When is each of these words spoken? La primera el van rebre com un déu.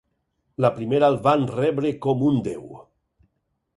La 0.65 0.71
primera 0.77 1.11
el 1.13 1.19
van 1.29 1.45
rebre 1.57 1.91
com 2.07 2.25
un 2.31 2.41
déu. 2.49 2.65